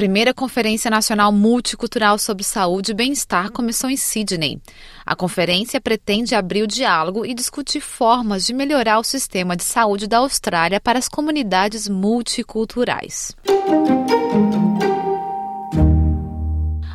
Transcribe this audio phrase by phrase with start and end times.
[0.00, 4.58] primeira Conferência Nacional Multicultural sobre Saúde e Bem-Estar começou em Sydney.
[5.04, 10.06] A conferência pretende abrir o diálogo e discutir formas de melhorar o sistema de saúde
[10.06, 13.36] da Austrália para as comunidades multiculturais.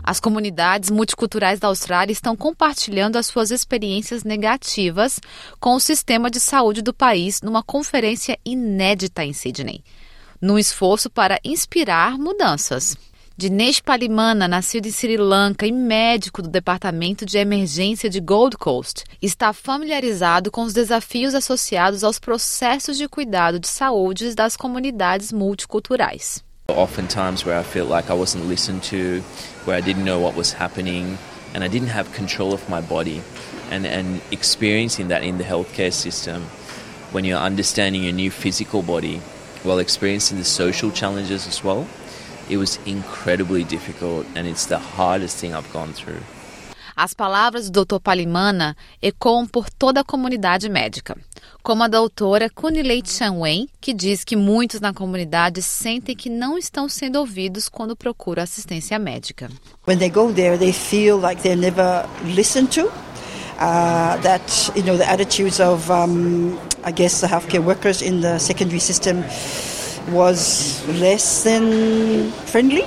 [0.03, 5.19] As comunidades multiculturais da Austrália estão compartilhando as suas experiências negativas
[5.59, 9.83] com o sistema de saúde do país numa conferência inédita em Sydney,
[10.41, 12.95] num esforço para inspirar mudanças.
[13.37, 19.03] Dinesh Palimana, nascido em Sri Lanka e médico do Departamento de Emergência de Gold Coast,
[19.21, 26.41] está familiarizado com os desafios associados aos processos de cuidado de saúde das comunidades multiculturais.
[26.69, 29.21] Oftentimes, where I felt like I wasn't listened to,
[29.65, 31.17] where I didn't know what was happening,
[31.53, 33.21] and I didn't have control of my body.
[33.69, 36.43] And, and experiencing that in the healthcare system,
[37.11, 39.19] when you're understanding your new physical body
[39.65, 41.85] while experiencing the social challenges as well,
[42.49, 46.21] it was incredibly difficult, and it's the hardest thing I've gone through.
[46.97, 47.99] As palavras do Dr.
[47.99, 51.17] Palimana ecoam por toda a comunidade médica,
[51.61, 56.87] como a doutora Kunilei Chanwen, que diz que muitos na comunidade sentem que não estão
[56.87, 59.49] sendo ouvidos quando procuram assistência médica.
[59.85, 62.89] When they go there, they feel like they're never listened to.
[63.57, 68.37] Uh, that you know the attitudes of um, I guess the healthcare workers in the
[68.37, 69.23] secondary system
[70.13, 72.83] was less than friendly.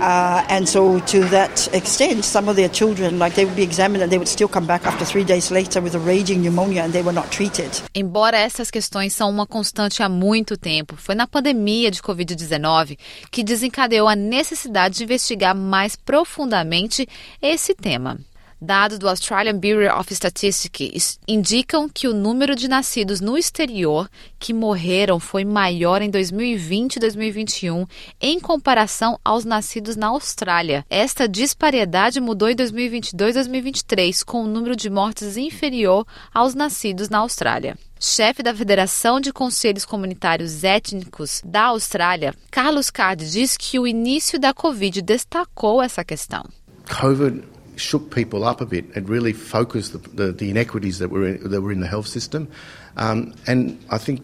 [0.00, 4.02] Uh, and so, to that extent, some of their children, like they would be examined
[4.02, 6.92] and they would still come back after three days later with a raging pneumonia and
[6.92, 7.70] they were not treated.
[7.94, 12.98] Embora essas questões são uma constante há muito tempo, foi na pandemia de Covid-19
[13.30, 17.08] que desencadeou a necessidade de investigar mais profundamente
[17.40, 18.18] esse tema.
[18.64, 24.54] Dados do Australian Bureau of Statistics indicam que o número de nascidos no exterior que
[24.54, 27.84] morreram foi maior em 2020 e 2021
[28.20, 30.86] em comparação aos nascidos na Austrália.
[30.88, 37.08] Esta disparidade mudou em 2022 e 2023, com o número de mortes inferior aos nascidos
[37.08, 37.76] na Austrália.
[37.98, 44.38] Chefe da Federação de Conselhos Comunitários Étnicos da Austrália, Carlos Card diz que o início
[44.38, 46.44] da Covid destacou essa questão.
[46.88, 47.51] COVID
[47.82, 48.84] shook people up a bit.
[48.94, 52.06] It really focused the, the, the inequities that were, in, that were in the health
[52.06, 52.48] system.
[52.96, 54.22] Um, and I think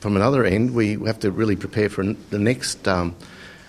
[0.00, 3.16] from another end, we have to really prepare for the next um,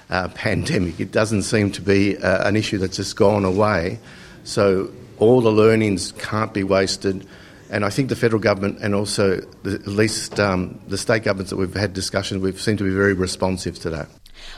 [0.09, 0.99] uh, pandemic.
[0.99, 3.99] It doesn't seem to be uh, an issue that's just gone away.
[4.43, 7.27] So all the learnings can't be wasted.
[7.69, 11.51] And I think the federal government and also the, at least um, the state governments
[11.51, 14.09] that we've had discussions with seem to be very responsive to that.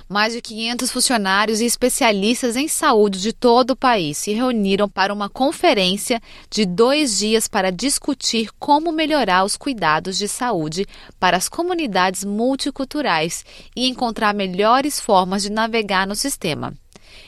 [0.07, 5.13] Mais de 500 funcionários e especialistas em saúde de todo o país se reuniram para
[5.13, 10.85] uma conferência de dois dias para discutir como melhorar os cuidados de saúde
[11.19, 16.73] para as comunidades multiculturais e encontrar melhores formas de navegar no sistema.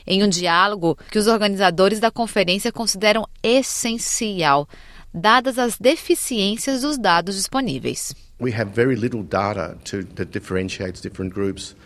[0.06, 4.68] Em um diálogo que os organizadores da conferência consideram essencial,
[5.12, 8.14] dadas as deficiências dos dados disponíveis.
[8.40, 11.76] We have very little data to, that differentiates different groups.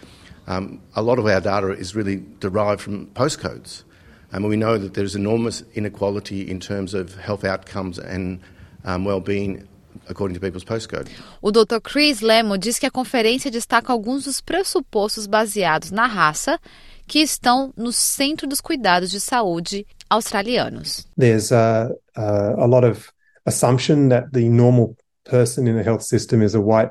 [0.49, 3.85] Um, a lot of our data is really derived from postcodes.
[4.33, 8.41] And we know that there's enormous inequality in terms of health outcomes and
[8.85, 9.69] um, well-being
[10.09, 11.09] according to people's postcode.
[11.43, 11.81] O Dr.
[11.81, 16.59] Chris Lemo diz que a conferência destaca alguns dos pressupostos baseados na raça
[17.07, 21.07] que estão no centro dos cuidados de saúde australianos.
[21.17, 23.13] There's a, a, a lot of
[23.47, 26.91] assumption that the normal person in the health system is a white,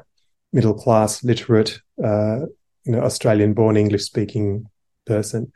[0.52, 2.46] middle class, literate, uh,
[2.88, 4.64] you know, Australian born English speaking
[5.06, 5.52] person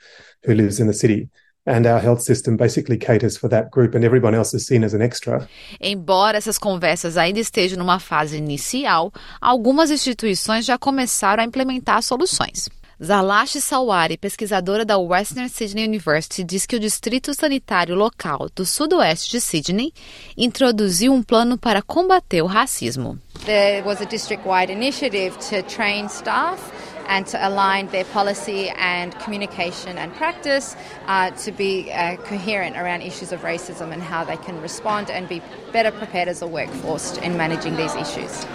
[0.45, 1.29] who lives in the city.
[1.65, 4.95] And our health system basically caters for that group and everyone else is seen as
[4.95, 5.47] an extra.
[5.79, 12.67] Embora essas conversas ainda estejam numa fase inicial, algumas instituições já começaram a implementar soluções.
[13.03, 19.31] Zalash Sawari, pesquisadora da Western Sydney University, diz que o Distrito Sanitário Local do Sudoeste
[19.31, 19.91] de Sydney
[20.37, 23.19] introduziu um plano para combater o racismo.
[23.45, 26.59] There was a district-wide initiative to train staff
[27.07, 30.75] and to align their policy and communication and practice
[31.07, 35.27] uh, to be uh, coherent around issues of racism and how they can respond and
[35.27, 38.45] be better prepared as a workforce in managing these issues.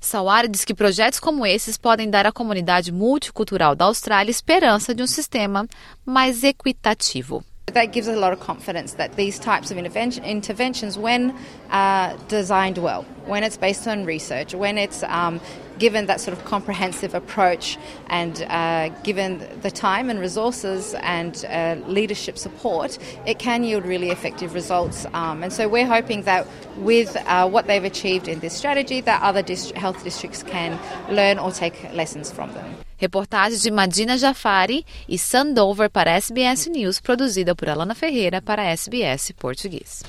[0.00, 5.02] Sawari diz que projetos como esses podem dar à comunidade multicultural da Austrália esperança de
[5.02, 5.66] um sistema
[6.06, 7.44] mais equitativo.
[7.72, 11.36] That gives us a lot of confidence that these types of intervention, interventions, when
[11.70, 15.40] uh, designed well, when it's based on research, when it's um,
[15.78, 17.78] given that sort of comprehensive approach
[18.08, 24.10] and uh, given the time and resources and uh, leadership support, it can yield really
[24.10, 25.06] effective results.
[25.14, 26.46] Um, and so we're hoping that
[26.76, 30.78] with uh, what they've achieved in this strategy, that other dist- health districts can
[31.08, 32.74] learn or take lessons from them.
[33.00, 39.32] Reportagem de Madina Jafari e Sandover para SBS News, produzida por Alana Ferreira para SBS
[39.32, 40.02] Português.